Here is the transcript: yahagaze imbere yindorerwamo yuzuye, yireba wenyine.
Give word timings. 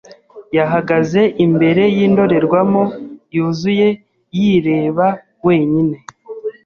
yahagaze 0.57 1.21
imbere 1.45 1.83
yindorerwamo 1.95 2.83
yuzuye, 3.35 3.87
yireba 4.37 5.05
wenyine. 5.45 5.95